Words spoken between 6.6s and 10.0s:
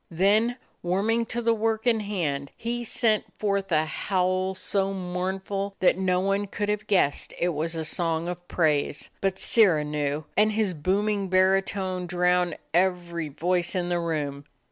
have guessed it was a song of praise. But Sirrah